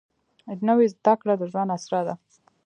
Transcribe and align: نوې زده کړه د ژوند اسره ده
نوې 0.67 0.85
زده 0.93 1.13
کړه 1.21 1.33
د 1.37 1.43
ژوند 1.51 1.73
اسره 1.77 2.01
ده 2.07 2.15